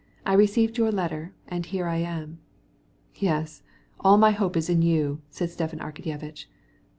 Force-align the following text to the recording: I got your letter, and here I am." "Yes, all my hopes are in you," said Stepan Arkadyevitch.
I 0.25 0.35
got 0.35 0.77
your 0.79 0.91
letter, 0.91 1.31
and 1.47 1.63
here 1.63 1.85
I 1.85 1.97
am." 1.97 2.39
"Yes, 3.13 3.61
all 3.99 4.17
my 4.17 4.31
hopes 4.31 4.67
are 4.67 4.73
in 4.73 4.81
you," 4.81 5.21
said 5.29 5.51
Stepan 5.51 5.77
Arkadyevitch. 5.77 6.47